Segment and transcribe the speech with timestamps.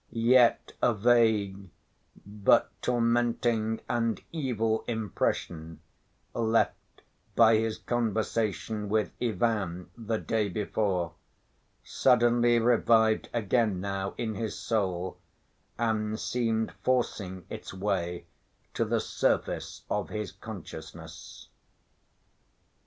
[0.09, 1.69] Yet a vague
[2.25, 5.79] but tormenting and evil impression
[6.33, 7.03] left
[7.35, 11.13] by his conversation with Ivan the day before,
[11.83, 15.19] suddenly revived again now in his soul
[15.77, 18.25] and seemed forcing its way
[18.73, 21.47] to the surface of his consciousness.